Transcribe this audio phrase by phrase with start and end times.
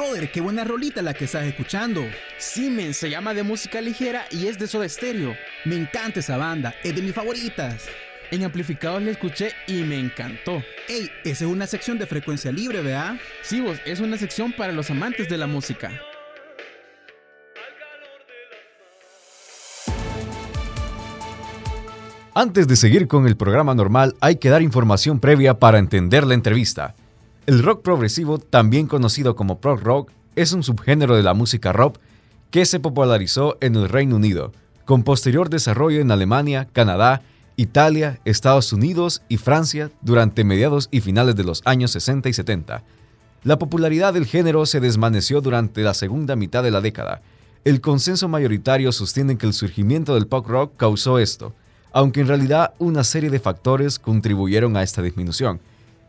[0.00, 2.02] Brother, qué buena rolita la que estás escuchando.
[2.38, 5.36] Siemens se llama de música ligera y es de Soda Stereo.
[5.66, 7.86] Me encanta esa banda, es de mis favoritas.
[8.30, 10.62] En amplificados la escuché y me encantó.
[10.88, 13.18] Ey, esa es una sección de frecuencia libre, ¿vea?
[13.42, 15.90] Sí, vos, es una sección para los amantes de la música.
[22.34, 26.32] Antes de seguir con el programa normal, hay que dar información previa para entender la
[26.32, 26.94] entrevista.
[27.50, 31.98] El rock progresivo, también conocido como prog rock, es un subgénero de la música rock
[32.52, 34.52] que se popularizó en el Reino Unido,
[34.84, 37.22] con posterior desarrollo en Alemania, Canadá,
[37.56, 42.84] Italia, Estados Unidos y Francia durante mediados y finales de los años 60 y 70.
[43.42, 47.20] La popularidad del género se desvaneció durante la segunda mitad de la década.
[47.64, 51.52] El consenso mayoritario sostiene que el surgimiento del pop rock causó esto,
[51.90, 55.58] aunque en realidad una serie de factores contribuyeron a esta disminución.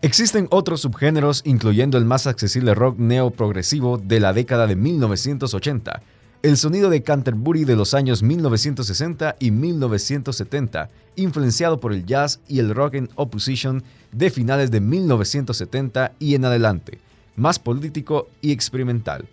[0.03, 6.01] Existen otros subgéneros, incluyendo el más accesible rock neoprogresivo de la década de 1980,
[6.41, 12.57] el sonido de Canterbury de los años 1960 y 1970, influenciado por el jazz y
[12.57, 16.97] el rock en opposition de finales de 1970 y en adelante,
[17.35, 19.27] más político y experimental.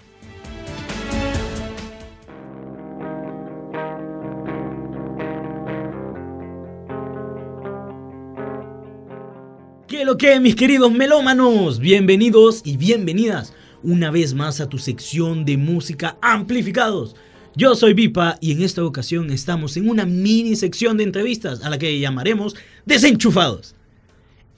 [10.18, 11.78] Que, mis queridos melómanos?
[11.78, 13.52] Bienvenidos y bienvenidas
[13.84, 17.14] una vez más a tu sección de música amplificados.
[17.54, 21.70] Yo soy Vipa y en esta ocasión estamos en una mini sección de entrevistas a
[21.70, 23.76] la que llamaremos Desenchufados.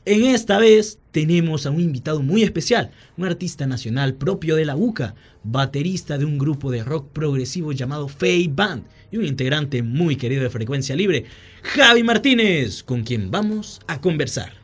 [0.07, 4.77] En esta vez tenemos a un invitado muy especial, un artista nacional propio de la
[4.77, 10.17] UCA, baterista de un grupo de rock progresivo llamado Fade Band y un integrante muy
[10.17, 11.27] querido de Frecuencia Libre,
[11.63, 14.60] Javi Martínez, con quien vamos a conversar.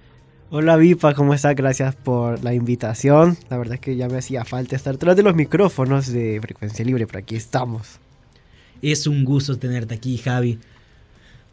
[0.48, 1.56] Hola Vipa, ¿cómo estás?
[1.56, 3.36] Gracias por la invitación.
[3.50, 6.84] La verdad es que ya me hacía falta estar tras de los micrófonos de Frecuencia
[6.84, 7.98] Libre, pero aquí estamos.
[8.80, 10.60] Es un gusto tenerte aquí, Javi.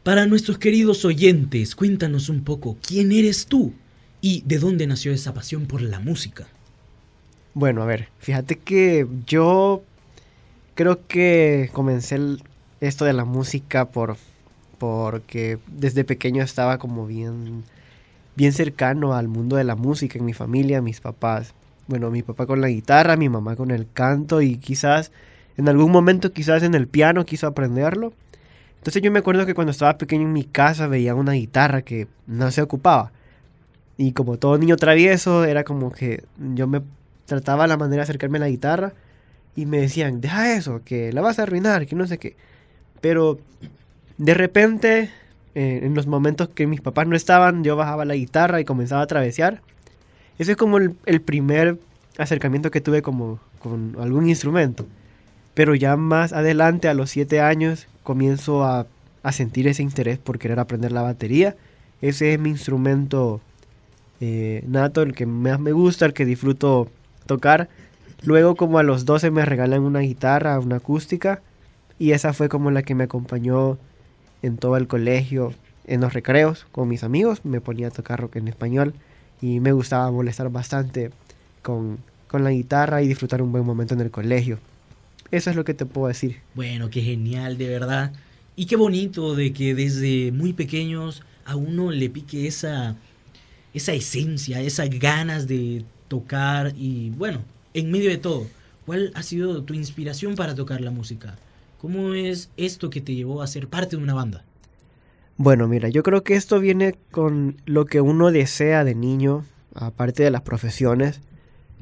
[0.04, 3.74] Para nuestros queridos oyentes, cuéntanos un poco quién eres tú
[4.22, 6.46] y de dónde nació esa pasión por la música.
[7.56, 9.84] Bueno, a ver, fíjate que yo
[10.76, 12.20] creo que comencé
[12.80, 14.18] esto de la música por
[14.78, 17.64] porque desde pequeño estaba como bien
[18.36, 21.54] bien cercano al mundo de la música en mi familia, mis papás.
[21.88, 25.12] Bueno, mi papá con la guitarra, mi mamá con el canto y quizás
[25.58, 28.14] en algún momento quizás en el piano quiso aprenderlo.
[28.78, 32.08] Entonces yo me acuerdo que cuando estaba pequeño en mi casa veía una guitarra que
[32.28, 33.12] no se ocupaba.
[33.98, 36.24] Y como todo niño travieso, era como que
[36.56, 36.82] yo me
[37.26, 38.94] trataba la manera de acercarme a la guitarra
[39.56, 42.36] y me decían, deja eso, que la vas a arruinar, que no sé qué.
[43.02, 43.40] Pero
[44.18, 45.12] de repente
[45.56, 49.02] eh, en los momentos que mis papás no estaban, yo bajaba la guitarra y comenzaba
[49.02, 49.62] a travesear.
[50.40, 51.78] Ese es como el, primer
[52.18, 54.86] acercamiento que tuve como con algún instrumento.
[55.54, 58.88] Pero ya más adelante, a los siete años, comienzo a,
[59.22, 61.56] a sentir ese interés por querer aprender la batería.
[62.02, 63.42] Ese es mi instrumento
[64.20, 66.88] eh, nato, el que más me gusta, el que disfruto
[67.26, 67.70] tocar.
[68.24, 71.42] Luego como a los 12 me regalan una guitarra, una acústica.
[72.00, 73.78] Y esa fue como la que me acompañó
[74.44, 75.54] en todo el colegio,
[75.88, 78.94] en los recreos con mis amigos, me ponía a tocar rock en español
[79.42, 81.10] y me gustaba molestar bastante
[81.64, 84.60] con, con la guitarra y disfrutar un buen momento en el colegio.
[85.32, 86.38] Eso es lo que te puedo decir.
[86.54, 88.14] Bueno, qué genial, de verdad.
[88.56, 92.96] Y qué bonito de que desde muy pequeños a uno le pique esa,
[93.74, 97.42] esa esencia, esas ganas de tocar y bueno,
[97.74, 98.46] en medio de todo,
[98.86, 101.36] ¿cuál ha sido tu inspiración para tocar la música?
[101.84, 104.46] ¿Cómo es esto que te llevó a ser parte de una banda?
[105.36, 109.44] Bueno, mira, yo creo que esto viene con lo que uno desea de niño,
[109.76, 111.20] aparte de las profesiones.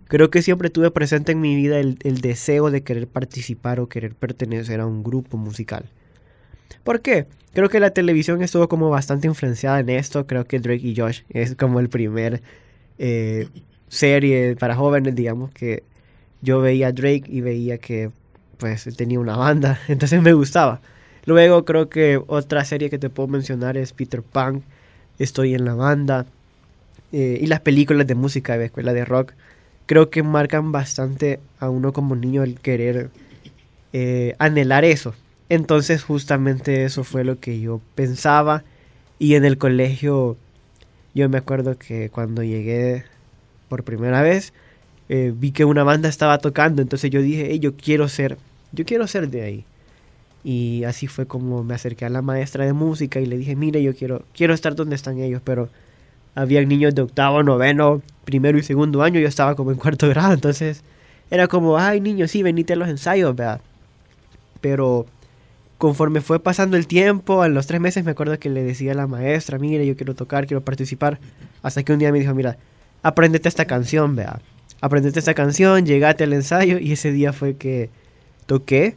[0.08, 4.16] Creo que siempre tuve presente en mi vida el, deseo de querer participar o querer
[4.16, 5.86] pertenecer a un grupo musical.
[6.84, 7.28] ¿Por qué?
[7.54, 10.26] Creo que la televisión estuvo como bastante influenciada en esto.
[10.26, 12.42] Creo que Drake y Josh es como el primer
[12.98, 13.50] eh,
[13.88, 15.84] serie para jóvenes, digamos, que
[16.42, 18.10] yo veía a Drake y veía que
[18.62, 20.80] pues tenía una banda, entonces me gustaba.
[21.26, 24.64] Luego creo que otra serie que te puedo mencionar es Peter Pan,
[25.20, 26.26] Estoy en la banda,
[27.12, 29.34] eh, y las películas de música de escuela de rock.
[29.86, 33.10] creo que marcan bastante a uno como niño el querer
[33.94, 35.14] eh, anhelar eso.
[35.50, 38.64] Entonces justamente eso fue lo que yo pensaba
[39.20, 40.38] y en el colegio
[41.14, 43.04] yo me acuerdo que cuando llegué
[43.70, 44.54] por primera vez
[45.10, 48.38] eh, vi que una banda estaba tocando, entonces yo dije, "Ey, yo quiero ser,
[48.72, 49.66] yo quiero ser de ahí.
[50.44, 53.84] Y así fue como me acerqué a la maestra de música y le dije, mire,
[53.84, 55.70] yo quiero, quiero estar donde están ellos, pero
[56.34, 60.34] había niños de octavo, noveno, primero y segundo año, yo estaba como en cuarto grado,
[60.34, 60.84] entonces
[61.30, 63.62] era como, ay niño, sí, venite a los ensayos, ¿verdad?
[64.62, 65.06] Pero
[65.78, 68.96] conforme fue pasando el tiempo, a los tres meses me acuerdo que le decía a
[68.96, 71.20] la maestra, mire, yo quiero tocar, quiero participar,
[71.62, 72.58] hasta que un día me dijo, mira,
[73.04, 74.40] apréndete esta canción, vea,
[74.80, 77.90] aprendete esta canción, llegate al ensayo, y ese día fue que
[78.46, 78.96] toqué,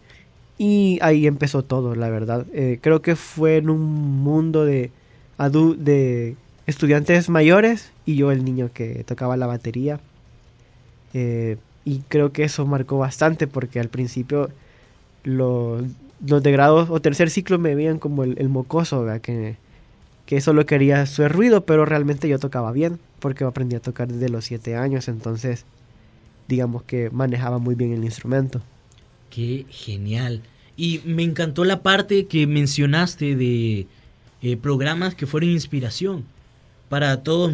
[0.59, 2.47] y ahí empezó todo, la verdad.
[2.53, 3.81] Eh, creo que fue en un
[4.23, 4.91] mundo de,
[5.79, 6.37] de
[6.67, 10.01] estudiantes mayores y yo el niño que tocaba la batería.
[11.13, 14.51] Eh, y creo que eso marcó bastante porque al principio
[15.25, 15.83] los,
[16.27, 19.07] los de grado o tercer ciclo me veían como el, mocoso.
[19.23, 19.57] Que,
[20.27, 24.29] que solo quería hacer ruido, pero realmente yo tocaba bien porque aprendí a tocar desde
[24.29, 25.65] los 7 años, entonces
[26.49, 28.63] digamos que manejaba muy bien el instrumento.
[29.35, 30.43] Qué genial.
[30.77, 33.89] Y me encantó la parte que mencionaste de
[34.43, 36.25] eh, programas que fueron inspiración
[36.89, 37.53] para todos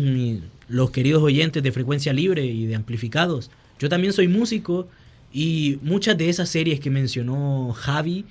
[0.69, 3.50] los queridos oyentes de frecuencia libre y de amplificados.
[3.79, 4.88] Yo también soy músico
[5.32, 8.27] y muchas de esas series que mencionó Javi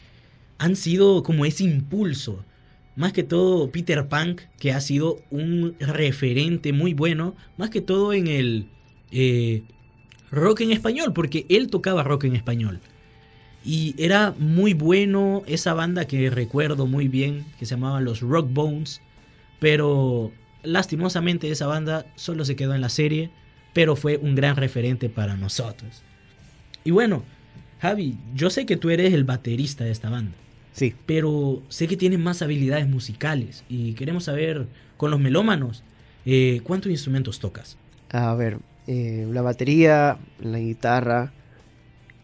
[0.60, 2.44] han sido como ese impulso.
[2.96, 8.13] Más que todo Peter Punk, que ha sido un referente muy bueno, más que todo
[8.13, 8.68] en el
[9.12, 9.63] eh,
[10.30, 12.80] rock en español, porque él tocaba rock en español.
[13.63, 18.50] Y era muy bueno esa banda que recuerdo muy bien, que se llamaba los Rock
[18.51, 19.01] Bones.
[19.59, 20.31] Pero
[20.63, 23.29] lastimosamente esa banda solo se quedó en la serie,
[23.73, 26.01] pero fue un gran referente para nosotros.
[26.83, 27.23] Y bueno,
[27.81, 30.35] Javi, yo sé que tú eres el baterista de esta banda.
[30.73, 30.95] Sí.
[31.05, 34.67] Pero sé que tienes más habilidades musicales y queremos saber,
[34.97, 35.83] con los melómanos,
[36.25, 37.77] eh, ¿cuántos instrumentos tocas?
[38.12, 41.31] A ver, eh, la batería, la guitarra,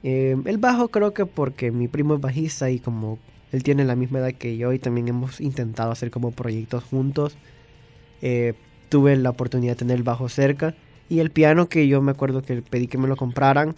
[0.08, 3.18] eh, el bajo creo que porque mi primo es bajista y como
[3.52, 7.36] él tiene la misma edad que yo y también hemos intentado hacer como proyectos juntos,
[8.22, 8.54] eh,
[8.90, 10.76] tuve la oportunidad de tener el bajo cerca
[11.10, 13.74] y el piano que yo me acuerdo que pedí que me lo compraran.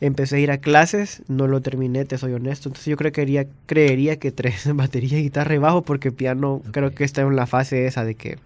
[0.00, 2.68] Empecé a ir a clases, no lo terminé, te soy honesto.
[2.68, 6.94] Entonces yo creo que quería, creería que tres batería, guitarra y bajo, porque piano creo
[6.94, 8.38] que está en la fase esa de que,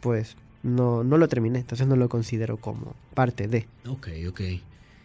[0.00, 1.60] pues, no, no lo terminé.
[1.60, 3.68] Entonces no lo considero como parte de.
[3.86, 4.40] Ok, ok.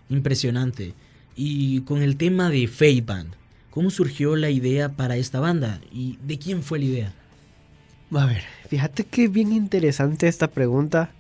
[0.10, 0.96] Impresionante.
[1.36, 3.34] Y con el tema de Fate Band,
[3.70, 5.80] ¿cómo surgió la idea para esta banda?
[5.92, 7.14] ¿Y de quién fue la idea?
[8.14, 11.12] A ver, fíjate que bien interesante esta pregunta,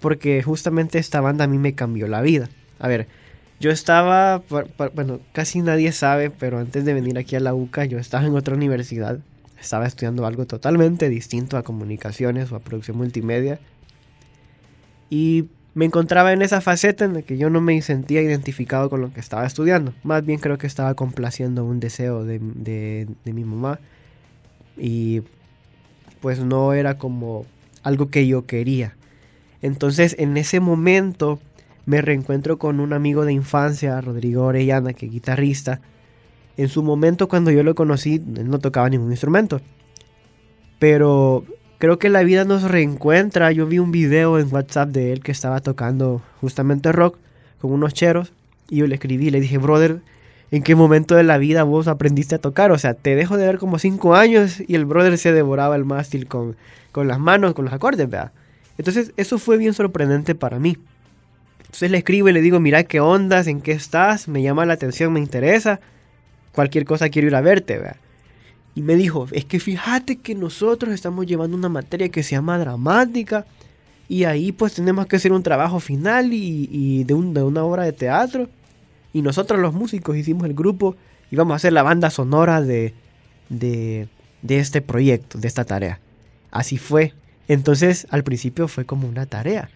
[0.00, 2.48] porque justamente esta banda a mí me cambió la vida.
[2.78, 3.06] A ver,
[3.60, 4.42] yo estaba,
[4.94, 8.34] bueno, casi nadie sabe, pero antes de venir aquí a la UCA yo estaba en
[8.34, 9.20] otra universidad.
[9.58, 13.58] Estaba estudiando algo totalmente distinto a comunicaciones o a producción multimedia.
[15.08, 15.46] Y
[15.76, 19.12] me encontraba en esa faceta en la que yo no me sentía identificado con lo
[19.12, 19.92] que estaba estudiando.
[20.04, 23.78] Más bien creo que estaba complaciendo un deseo de, de- mi mamá.
[24.78, 25.20] Y
[26.22, 27.44] pues no era como
[27.82, 28.96] algo que yo quería.
[29.60, 31.40] Entonces en ese momento
[31.84, 35.82] me reencuentro con un amigo de infancia, Rodrigo Orellana, que es guitarrista.
[36.56, 39.60] En su momento cuando yo lo conocí, él no tocaba ningún instrumento.
[40.78, 41.44] Pero
[41.78, 43.52] creo que la vida nos reencuentra.
[43.52, 47.18] Yo vi un video en WhatsApp de él que estaba tocando justamente rock
[47.60, 48.32] con unos cheros.
[48.68, 50.00] Y yo le escribí, le dije, brother,
[50.50, 52.72] ¿en qué momento de la vida vos aprendiste a tocar?
[52.72, 55.84] O sea, te dejo de ver como cinco años y el brother se devoraba el
[55.84, 56.56] mástil con,
[56.92, 58.32] con las manos, con los acordes, ¿verdad?
[58.78, 60.76] Entonces eso fue bien sorprendente para mí.
[61.60, 64.74] Entonces le escribo y le digo, mira qué ondas, en qué estás, me llama la
[64.74, 65.80] atención, me interesa,
[66.52, 67.96] cualquier cosa quiero ir a verte, ¿verdad?
[68.76, 72.58] Y me dijo, es que fíjate que nosotros estamos llevando una materia que se llama
[72.58, 73.46] dramática
[74.06, 78.50] y ahí pues tenemos que hacer un trabajo final y, de una obra de teatro.
[79.14, 80.94] Y nosotros los músicos hicimos el grupo
[81.30, 82.92] y vamos a hacer la banda sonora de,
[83.48, 84.08] de,
[84.42, 85.98] de este proyecto, de esta tarea.
[86.50, 87.14] Así fue.
[87.48, 89.70] Entonces al principio fue como una tarea.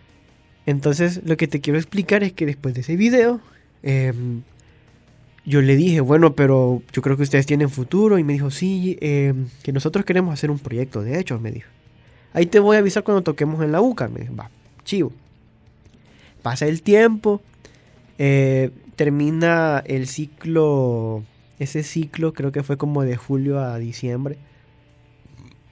[0.67, 3.41] Entonces lo que te quiero explicar es que después de ese video,
[3.83, 4.43] em,
[5.45, 8.19] yo le dije, bueno, pero yo creo que ustedes tienen futuro.
[8.19, 11.69] Y me dijo, sí, em, que nosotros queremos hacer un proyecto, de hecho, me dijo.
[12.33, 14.09] Ahí te voy a avisar cuando toquemos en la UCA.
[14.09, 14.51] Me dijo, va,
[14.85, 15.13] chivo.
[16.43, 17.43] Pasa el tiempo,
[18.19, 21.23] eh, termina el ciclo,
[21.59, 24.39] ese ciclo creo que fue como de julio a diciembre.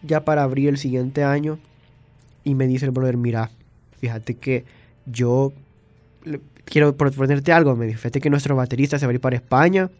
[0.02, 1.58] Ya para abril el siguiente año.
[2.44, 3.50] Y me dice el brother, mira,
[4.00, 4.64] fíjate que
[5.06, 5.52] yo
[6.68, 7.74] quiero proponerte algo.
[7.76, 9.90] Me dijo, fíjate que nuestro baterista se va a ir para España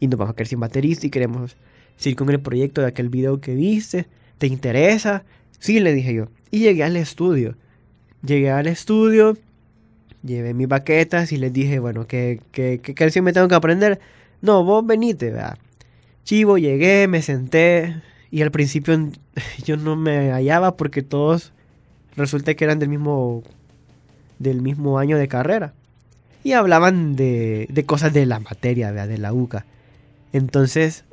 [0.00, 1.56] y nos vamos a quedar sin baterista y queremos
[1.96, 4.06] seguir con el proyecto de aquel video que viste.
[4.38, 5.24] ¿Te interesa?
[5.58, 6.28] Sí, le dije yo.
[6.50, 7.56] Y llegué al estudio.
[8.22, 9.36] Llegué al estudio,
[10.24, 14.00] llevé mis baquetas y les dije, bueno, ¿qué, qué, canción me tengo que aprender?
[14.42, 15.56] No, vos venite, vea.
[16.24, 18.98] Chivo, llegué, me senté y al principio
[19.64, 21.52] yo no me hallaba porque todos
[22.16, 23.44] resulta que eran del mismo
[24.38, 25.72] del mismo año de carrera
[26.44, 29.66] y hablaban de, de cosas de la materia, de la UCA.
[30.32, 31.04] Entonces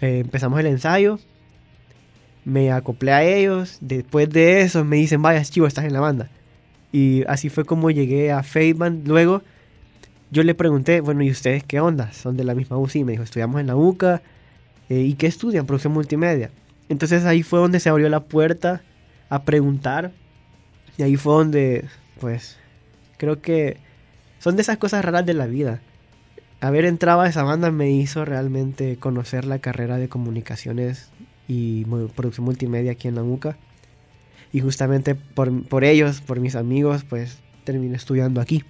[0.00, 1.18] eh, empezamos el ensayo,
[2.44, 6.30] me acoplé a ellos, después de eso me dicen, vaya Chivo, estás en la banda.
[6.92, 9.02] Y así fue como llegué a Feynman.
[9.04, 9.42] Luego
[10.30, 12.12] yo le pregunté, bueno, ¿y ustedes qué onda?
[12.12, 13.04] ¿Son de la misma UCI?
[13.04, 14.22] Me dijo, estudiamos en la UCA.
[14.88, 15.66] eh, ¿Y qué estudian?
[15.66, 16.50] Producción multimedia.
[16.88, 18.82] Entonces ahí fue donde se abrió la puerta
[19.28, 20.12] a preguntar.
[20.96, 21.84] Y ahí fue donde,
[22.18, 22.58] pues,
[23.16, 23.78] creo que
[24.38, 25.80] son de esas cosas raras de la vida.
[26.60, 31.10] Haber entrado a esa banda me hizo realmente conocer la carrera de comunicaciones
[31.46, 31.84] y
[32.14, 33.56] producción multimedia aquí en la UCA.
[34.52, 38.64] Y justamente por, por ellos, por mis amigos, pues terminé estudiando aquí.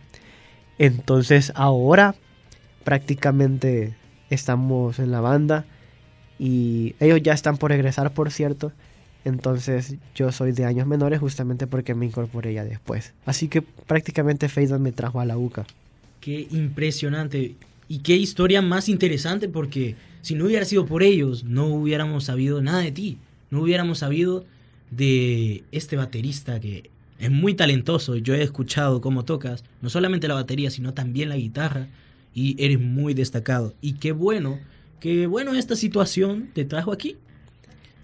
[0.79, 2.15] Entonces ahora
[2.85, 3.97] prácticamente
[4.31, 5.67] estamos en la banda
[6.39, 8.73] y ellos ya están por egresar, por cierto.
[9.25, 13.15] Entonces yo soy de años menores justamente porque me incorporé ya después.
[13.27, 15.67] Así que prácticamente Feydan me trajo a la UCA.
[16.21, 17.55] Qué impresionante.
[17.89, 22.61] Y qué historia más interesante porque si no hubiera sido por ellos, no hubiéramos sabido
[22.63, 23.19] nada de ti.
[23.51, 24.45] No hubiéramos sabido
[24.91, 28.17] de este baterista que es muy talentoso.
[28.17, 31.89] Yo he escuchado cómo tocas, no solamente la batería, sino también la guitarra.
[32.35, 33.75] Y eres muy destacado.
[33.81, 34.61] Y qué bueno,
[35.01, 37.17] qué bueno esta situación te trajo aquí.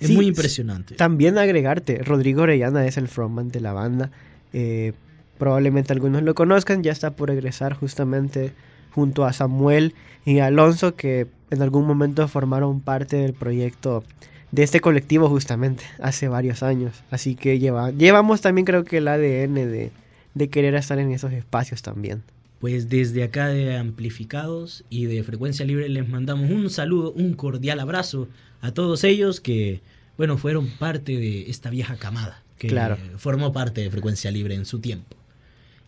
[0.01, 0.95] Es Sí, muy impresionante.
[0.97, 4.11] También agregarte, Rodrigo Orellana es el frontman de la banda.
[4.53, 4.93] Eh,
[5.39, 8.53] probablemente algunos lo conozcan, ya está por egresar justamente
[8.91, 14.05] junto a Samuel y Alonso, que en algún momento formaron parte del proyecto
[14.53, 17.03] de este colectivo justamente hace varios años.
[17.11, 19.91] Así que lleva, llevamos también creo que el ADN de,
[20.35, 22.23] de querer estar en esos espacios también.
[22.65, 27.79] Pues desde acá de Amplificados y de Frecuencia Libre les mandamos un saludo, un cordial
[27.79, 28.27] abrazo
[28.63, 29.83] a todos ellos que,
[30.17, 32.97] bueno, fueron parte de esta vieja camada que Claro.
[33.19, 35.15] formó parte de Frecuencia Libre en su tiempo.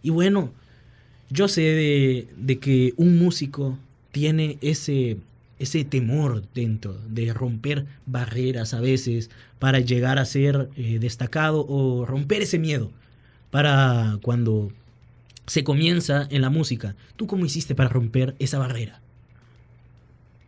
[0.02, 0.52] Y bueno,
[1.30, 3.78] yo sé de, de que un músico
[4.12, 5.16] tiene ese,
[5.59, 12.04] ese temor dentro de romper barreras a veces para llegar a ser eh, destacado o
[12.04, 12.92] romper ese miedo
[13.50, 14.71] para cuando
[15.46, 16.94] se comienza en la música.
[17.16, 19.00] ¿Tú cómo hiciste para romper esa barrera?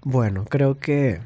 [0.02, 1.20] Bueno, creo que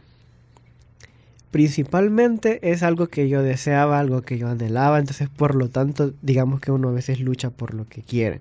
[1.50, 6.60] principalmente es algo que yo deseaba, algo que yo anhelaba, entonces por lo tanto digamos
[6.60, 8.40] que uno a veces lucha por lo que quiere.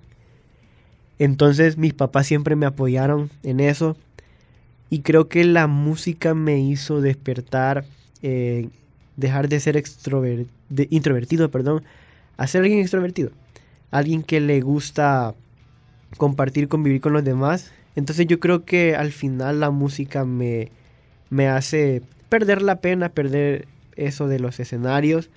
[1.18, 3.96] Entonces mis papás siempre me apoyaron en eso
[4.88, 7.84] y creo que la música me hizo despertar,
[8.22, 8.68] eh,
[9.16, 9.82] dejar de ser
[10.90, 11.84] introvertido, perdón,
[12.38, 13.30] a ser alguien extrovertido,
[13.92, 15.34] alguien que le gusta
[16.16, 17.70] compartir, convivir con los demás.
[17.94, 20.72] Entonces yo creo que al final la música me,
[21.30, 25.30] me hace perder la pena, perder eso de los escenarios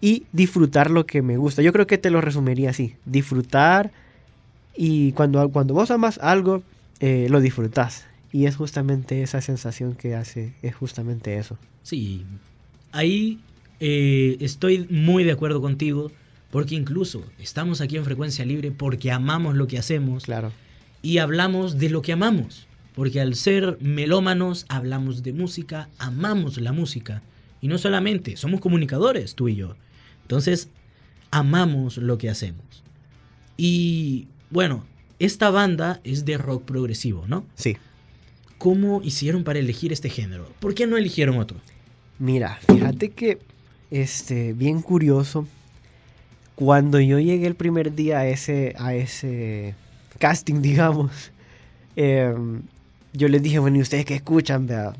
[0.00, 1.62] y disfrutar lo que me gusta.
[1.62, 3.90] Yo creo que te lo resumiría así, disfrutar
[4.76, 6.62] y cuando, cuando vos amas algo,
[7.00, 8.06] eh, lo disfrutas.
[8.30, 11.56] Y es justamente esa sensación que hace, es justamente eso.
[11.82, 12.24] Sí,
[12.92, 13.40] ahí
[13.80, 16.10] eh, estoy muy de acuerdo contigo,
[16.50, 20.52] porque incluso estamos aquí en Frecuencia Libre porque amamos lo que hacemos Claro.
[21.02, 22.66] y hablamos de lo que amamos.
[22.94, 27.22] Porque al ser melómanos hablamos de música, amamos la música.
[27.60, 29.76] Y no solamente, somos comunicadores, tú y yo.
[30.22, 30.70] Entonces,
[31.30, 32.64] amamos lo que hacemos.
[33.58, 34.84] Y bueno,
[35.18, 37.44] esta banda es de rock progresivo, ¿no?
[37.54, 37.76] Sí.
[38.56, 40.50] ¿Cómo hicieron para elegir este género?
[40.60, 41.58] ¿Por qué no eligieron otro?
[42.18, 43.38] Mira, fíjate que,
[43.90, 45.46] este, bien curioso,
[46.56, 49.74] cuando yo llegué el primer día a ese, a ese
[50.18, 51.30] casting, digamos,
[51.94, 52.62] em,
[53.12, 54.66] yo les dije, bueno, ¿y ustedes qué escuchan?
[54.66, 54.94] Vea?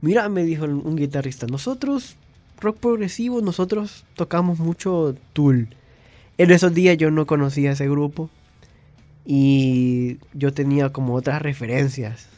[0.00, 2.16] Mira, me dijo un guitarrista, nosotros,
[2.60, 5.68] rock progresivo, nosotros tocamos mucho Tool.
[6.38, 8.30] En esos días yo no conocía ese grupo
[9.26, 12.28] y yo tenía como otras referencias.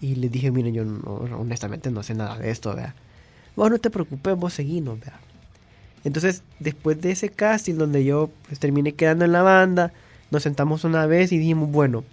[0.00, 2.94] Y les dije, miren, yo no, honestamente no sé nada de esto, vea.
[3.56, 5.18] Bueno, no te preocupes, vos seguinos, vea.
[6.04, 9.92] Entonces, después de ese casting donde yo pues, terminé quedando en la banda,
[10.30, 12.04] nos sentamos una vez y dijimos, bueno,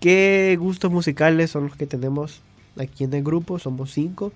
[0.00, 2.42] ¿qué gustos musicales son los que tenemos
[2.78, 3.58] aquí en el grupo?
[3.58, 4.32] Somos cinco.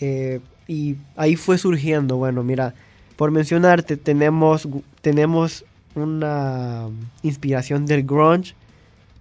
[0.00, 2.74] Eh, y ahí fue surgiendo, bueno, mira,
[3.16, 4.68] por mencionarte, tenemos,
[5.00, 6.88] tenemos una
[7.22, 8.54] inspiración del grunge,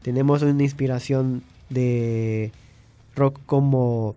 [0.02, 2.52] tenemos una inspiración de
[3.16, 4.16] rock como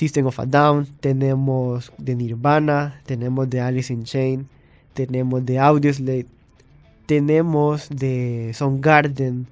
[0.00, 4.48] System of a Down, tenemos de Nirvana, tenemos de Alice in Chain,
[4.94, 6.24] tenemos de Audioslave,
[7.04, 9.46] tenemos de Soundgarden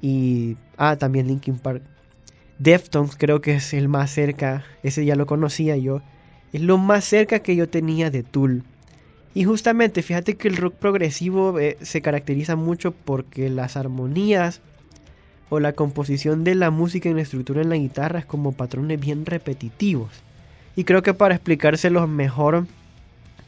[0.00, 1.80] y ah también Linkin Park.
[2.58, 6.02] Deftones creo que es el más cerca, ese ya lo conocía yo,
[6.52, 8.64] es lo más cerca que yo tenía de Tool.
[9.32, 14.60] Y justamente, fíjate que el rock progresivo eh, se caracteriza mucho porque las armonías
[15.52, 18.98] o la composición de la música en la estructura en la guitarra es como patrones
[18.98, 20.08] bien repetitivos.
[20.76, 22.66] Y creo que para explicárselos mejor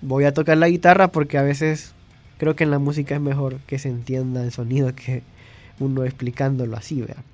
[0.02, 1.94] voy a tocar la guitarra porque a veces
[2.36, 5.22] creo que en la música es mejor que se entienda el sonido que
[5.80, 7.24] uno explicándolo así, ¿verdad?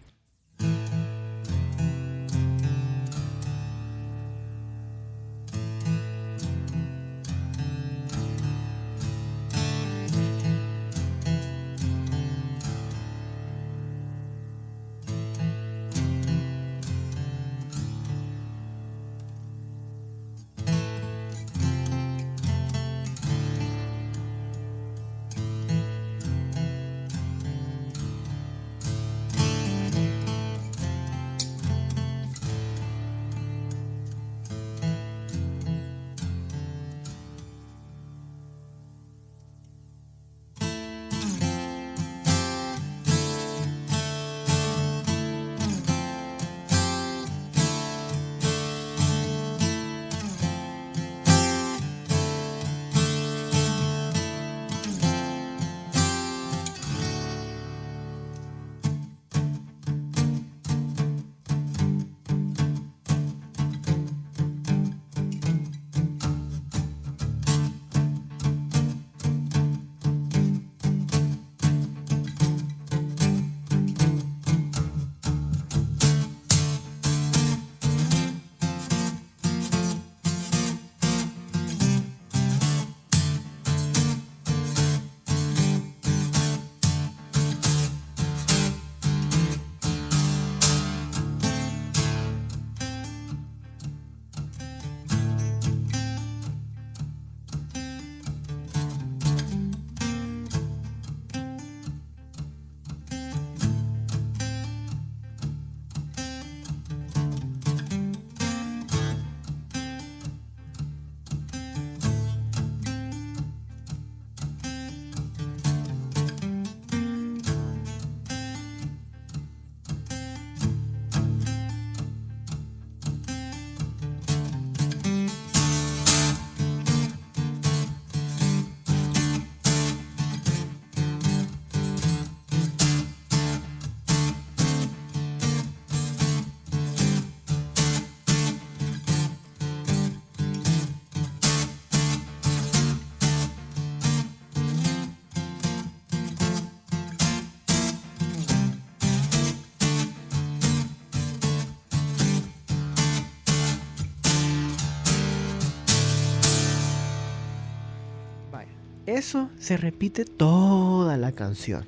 [159.11, 161.85] Eso se repite toda la canción.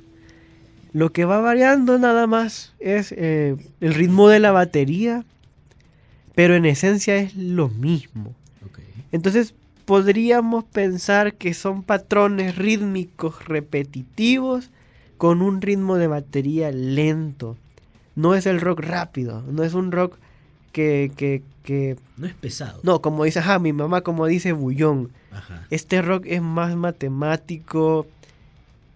[0.92, 5.24] Lo que va variando nada más es eh, el ritmo de la batería,
[6.34, 8.34] pero en esencia es lo mismo.
[9.12, 9.54] Entonces
[9.84, 14.70] podríamos pensar que son patrones rítmicos repetitivos
[15.16, 17.56] con un ritmo de batería lento.
[18.16, 20.16] No es el rock rápido, no es un rock
[20.72, 21.96] que, que, que...
[22.16, 22.80] No es pesado.
[22.82, 25.12] No, como dice, ajá, mi mamá como dice bullón.
[25.70, 28.06] Este rock es más matemático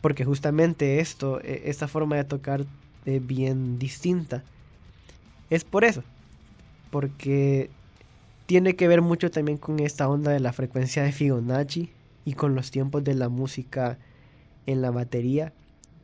[0.01, 2.65] porque justamente esto, e, esta forma de tocar
[3.05, 4.45] es bien distinta.
[5.51, 6.03] Es por eso,
[6.91, 7.71] porque
[8.47, 11.91] tiene que ver mucho también con esta onda de la frecuencia de Fibonacci
[12.25, 13.99] y con los tiempos de la música
[14.67, 15.53] en la batería,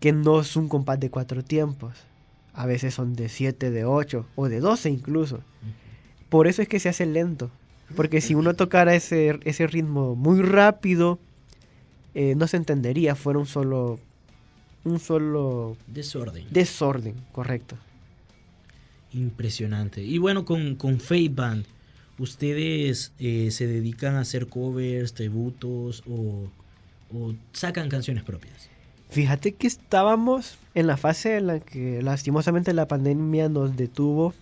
[0.00, 1.94] que no es un compás de cuatro tiempos,
[2.54, 5.40] a veces son de siete, de ocho o de doce incluso.
[6.28, 7.50] Por eso es que se hace lento,
[7.92, 11.18] porque si uno tocara ese, ese ritmo muy rápido,
[12.14, 13.98] eh, no se entendería, fuera un solo.
[14.84, 15.76] Un solo.
[15.86, 16.46] Desorden.
[16.50, 17.76] Desorden, correcto.
[19.12, 20.02] Impresionante.
[20.02, 21.66] Y bueno, con, con Fate Band,
[22.18, 26.48] ¿ustedes eh, se dedican a hacer covers, tributos o,
[27.14, 28.68] o sacan canciones propias?
[29.10, 34.34] Fíjate que estábamos en la fase en la que lastimosamente la pandemia nos detuvo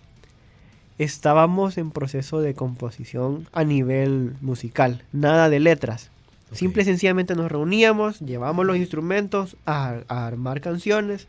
[0.97, 6.09] estábamos en proceso de composición a nivel musical, nada de letras.
[6.51, 11.27] Simple y sencillamente nos reuníamos, llevamos los instrumentos a, a armar canciones,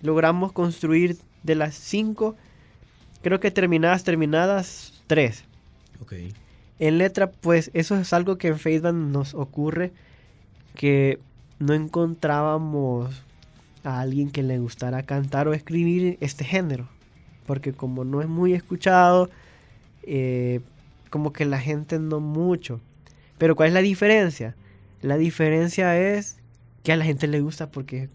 [0.00, 2.36] logramos construir de las cinco,
[3.22, 5.44] creo que terminadas, terminadas, tres.
[6.00, 6.12] Ok.
[6.78, 9.92] En letra, pues eso es algo que en Facebook nos ocurre,
[10.74, 11.18] que
[11.58, 13.22] no encontrábamos
[13.84, 16.88] a alguien que le gustara cantar o escribir este género,
[17.46, 19.30] porque como no es muy escuchado,
[20.02, 20.60] eh,
[21.10, 22.80] como que la gente no mucho.
[23.38, 24.54] Pero ¿cuál es la diferencia?
[25.02, 26.38] La diferencia es
[26.82, 28.08] que a la gente le gusta porque,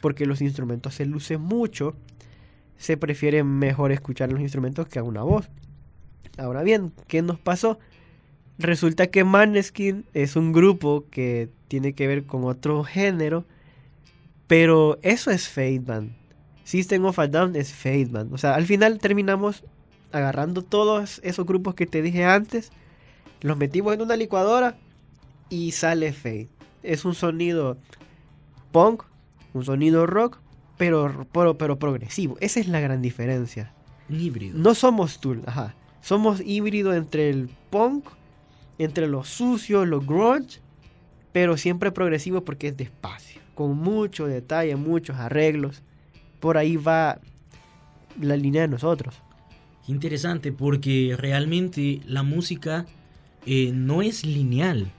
[0.00, 1.94] porque los instrumentos se lucen mucho,
[2.78, 5.48] se prefiere mejor escuchar los instrumentos que a una voz.
[6.38, 7.78] Ahora bien, ¿qué nos pasó?
[8.58, 13.44] Resulta que Maneskin es un grupo que tiene que ver con otro género,
[14.46, 16.25] pero eso es Fade Band.
[16.66, 18.34] System of a Down es Fade Band.
[18.34, 19.62] O sea, al final terminamos
[20.10, 22.72] agarrando todos esos grupos que te dije antes,
[23.40, 24.76] los metimos en una licuadora
[25.48, 26.48] y sale Fade.
[26.82, 27.78] Es un sonido
[28.72, 29.04] punk,
[29.54, 30.38] un sonido rock,
[30.76, 32.36] pero, pero, pero progresivo.
[32.40, 33.72] Esa es la gran diferencia.
[34.08, 34.58] Un híbrido.
[34.58, 35.76] No somos Tool, ajá.
[36.00, 38.08] Somos híbrido entre el punk,
[38.78, 40.58] entre lo sucio, lo grunge,
[41.30, 45.84] pero siempre progresivo porque es despacio, con mucho detalle, muchos arreglos.
[46.46, 47.18] Por ahí va
[48.20, 49.16] la línea de nosotros.
[49.88, 52.86] Interesante, porque realmente la música
[53.46, 54.92] eh, no es lineal.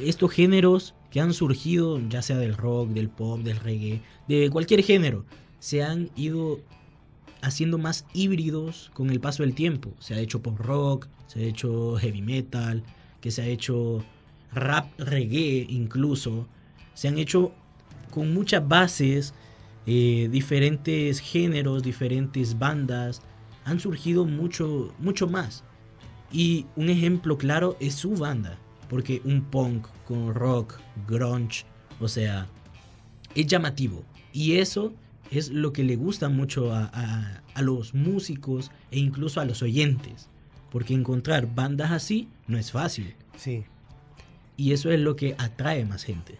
[0.00, 4.82] Estos géneros que han surgido, ya sea del rock, del pop, del reggae, de cualquier
[4.82, 5.26] género,
[5.58, 6.58] se han ido
[7.42, 9.92] haciendo más híbridos con el paso del tiempo.
[9.98, 12.82] Se ha hecho pop rock, se ha hecho heavy metal,
[13.20, 14.02] que se ha hecho
[14.54, 16.48] rap reggae incluso.
[16.94, 17.52] Se han hecho
[18.10, 19.34] con muchas bases,
[19.86, 23.22] eh, diferentes géneros, diferentes bandas.
[23.64, 25.64] Han surgido mucho, mucho más.
[26.32, 28.58] Y un ejemplo claro es su banda.
[28.88, 31.64] Porque un punk con rock, grunge,
[32.00, 32.46] o sea,
[33.34, 34.04] es llamativo.
[34.32, 34.92] Y eso
[35.30, 39.62] es lo que le gusta mucho a, a- a los músicos e incluso a los
[39.62, 40.28] oyentes.
[40.70, 43.14] Porque encontrar bandas así no es fácil.
[43.36, 43.64] Sí.
[44.56, 46.38] Y eso es lo que atrae más gente.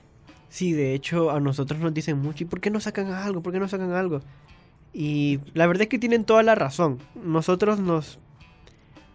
[0.55, 3.43] Sí, de hecho a nosotros nos dicen mucho, ¿y por qué no sacan algo?
[3.43, 4.21] ¿Por qué no sacan algo?
[4.93, 7.01] Y la verdad es que tienen toda la razón.
[7.17, 8.21] Nosotros nos,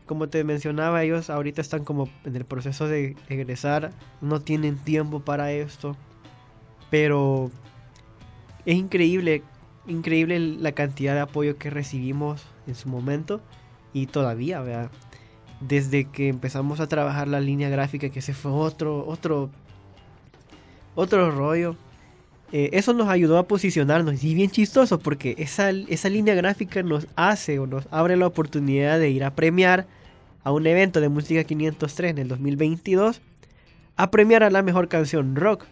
[0.06, 5.22] como te mencionaba, ellos ahorita están como en el proceso de egresar, no tienen tiempo
[5.22, 5.96] para esto,
[6.90, 7.52] pero
[8.66, 9.42] es increíble,
[9.88, 13.40] increíble la cantidad de apoyo que recibimos en su momento
[13.94, 14.92] y todavía, ¿verdad?
[15.62, 19.50] Desde que empezamos a trabajar la línea gráfica, que ese fue otro, otro
[21.00, 21.76] otro rollo.
[22.52, 27.08] Eh, eso nos ayudó a posicionarnos y bien chistoso porque esa, esa línea gráfica nos
[27.16, 29.86] hace o nos abre la oportunidad de ir a premiar
[30.44, 33.22] a un evento de música 503 en el 2022
[33.98, 35.66] a premiar a la mejor canción rock.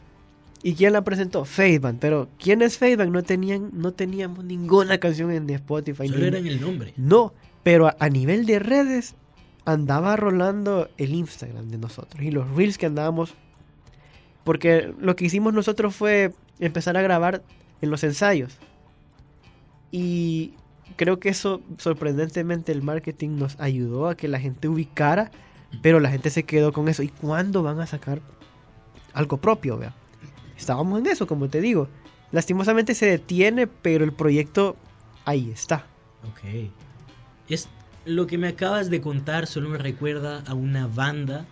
[0.62, 1.46] ¿Y quién la presentó?
[1.46, 2.00] Fadebank.
[2.00, 3.12] Pero ¿quién es Fadebank?
[3.12, 6.08] No, tenían, no teníamos ninguna canción en Spotify.
[6.08, 6.94] Solo era en el nombre.
[6.98, 9.16] no, pero a, a nivel de redes
[9.66, 13.36] andaba rolando el Instagram de nosotros y los reels que andábamos.
[14.48, 16.32] Porque lo que hicimos nosotros fue
[16.62, 17.44] empezar a grabar
[17.82, 18.56] en los ensayos.
[19.92, 20.54] Y
[20.96, 25.32] creo que eso, sorprendentemente, el marketing nos ayudó a que la gente ubicara,
[25.82, 27.04] pero la gente se quedó con eso.
[27.04, 28.22] ¿Y cuándo van a sacar
[29.12, 29.80] algo propio?
[29.80, 29.94] vea?
[30.56, 31.90] Estábamos en eso, como te digo.
[32.32, 34.78] Lastimosamente se detiene, pero el proyecto
[35.26, 35.88] ahí está.
[36.24, 36.72] Ok.
[37.50, 37.68] Es
[38.06, 41.46] lo que me acabas de contar solo me recuerda a una banda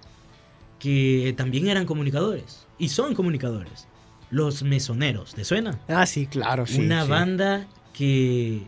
[0.80, 3.88] que también eran comunicadores y son comunicadores.
[4.32, 5.80] Los Mesoneros, ¿te suena?
[5.88, 6.82] Ah, sí, claro, sí.
[6.82, 7.10] una sí.
[7.10, 8.64] banda que,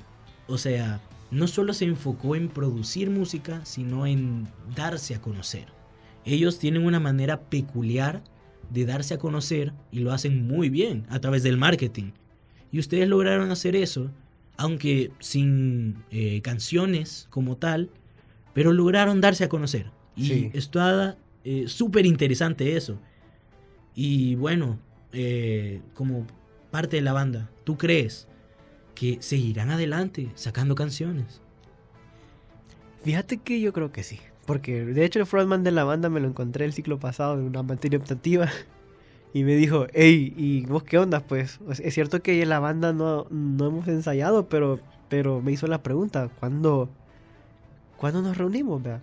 [0.48, 5.66] o sea, no solo se enfocó en producir música, sino en darse a conocer.
[6.26, 8.22] Ellos tienen una manera peculiar
[8.70, 12.12] de darse a conocer y lo hacen muy bien a través del marketing.
[12.72, 14.12] Y ustedes lograron hacer eso,
[14.58, 17.90] aunque sin eh, canciones como tal,
[18.54, 19.92] pero lograron darse a conocer.
[20.16, 20.52] Y Sí.
[20.54, 23.00] está eh, súper interesante eso.
[24.00, 24.78] Y bueno,
[25.12, 26.28] eh, como
[26.70, 28.28] parte de la banda, ¿tú crees
[28.94, 31.42] que seguirán adelante sacando canciones?
[33.02, 34.20] Fíjate que yo creo que sí.
[34.46, 37.46] Porque de hecho el frontman de la banda me lo encontré el ciclo pasado en
[37.46, 38.48] una materia optativa.
[39.34, 41.20] Y me dijo, hey, ¿y vos qué onda?
[41.20, 44.80] Pues es cierto que la banda no, no hemos ensayado, pero,
[45.10, 46.90] pero me hizo la pregunta, ¿cuándo,
[47.98, 48.82] ¿cuándo nos reunimos?
[48.82, 49.02] vea?".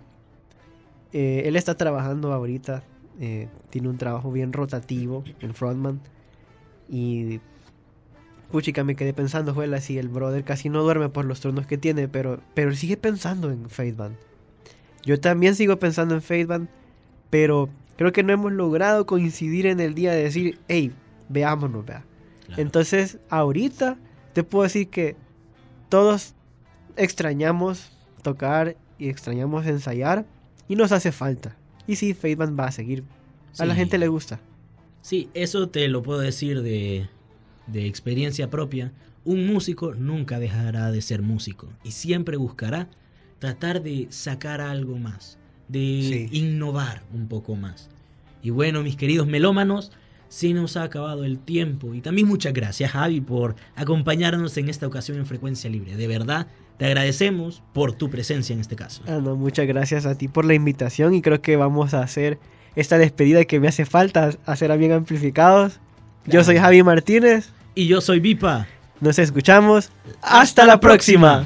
[1.12, 2.82] Eh, él está trabajando ahorita,
[3.20, 6.00] eh, tiene un trabajo bien rotativo, el frontman.
[6.88, 7.40] Y
[8.50, 11.78] puchica, me quedé pensando, juela, si el brother casi no duerme por los turnos que
[11.78, 14.16] tiene, pero, pero él sigue pensando en Fadeband.
[15.04, 16.68] Yo también sigo pensando en Fadeband,
[17.30, 20.92] pero creo que no hemos logrado coincidir en el día de decir, hey,
[21.28, 22.04] veámonos, vea.
[22.46, 22.62] Claro.
[22.62, 23.96] Entonces, ahorita
[24.32, 25.16] te puedo decir que
[25.88, 26.34] todos
[26.96, 27.90] extrañamos
[28.22, 30.26] tocar y extrañamos ensayar
[30.68, 31.56] y nos hace falta.
[31.86, 33.04] Y sí, Faithman va a seguir.
[33.58, 34.40] A la gente le gusta.
[35.02, 37.06] Sí, eso te lo puedo decir de,
[37.66, 38.92] de experiencia propia.
[39.24, 42.88] Un músico nunca dejará de ser músico y siempre buscará
[43.38, 46.38] tratar de sacar algo más, de Sí.
[46.38, 47.90] innovar un poco más.
[48.42, 49.92] Y bueno, mis queridos melómanos,
[50.28, 54.86] se nos ha acabado el tiempo y también muchas gracias Javi por acompañarnos en esta
[54.86, 55.96] ocasión en Frecuencia Libre.
[55.96, 59.02] De verdad, te agradecemos por tu presencia en este caso.
[59.06, 62.38] Ah, no, muchas gracias a ti por la invitación y creo que vamos a hacer
[62.76, 65.80] esta despedida que me hace falta hacer a bien amplificados.
[66.26, 68.66] Yo soy Javi Martínez, Y yo soy Vipa.
[69.00, 69.90] nos escuchamos.
[70.22, 71.44] Hasta, la próxima.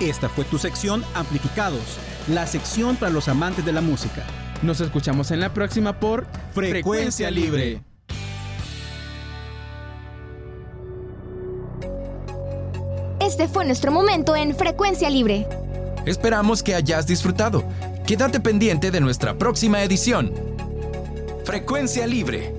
[0.00, 4.24] Esta fue tu sección Amplificados, la sección para los amantes de la música.
[4.62, 7.82] Nos escuchamos en la próxima por Frecuencia Libre.
[13.20, 15.46] Este fue nuestro momento en Frecuencia Libre.
[16.06, 17.64] Esperamos que hayas disfrutado.
[18.06, 20.32] Quédate pendiente de nuestra próxima edición.
[21.44, 22.55] Frecuencia Libre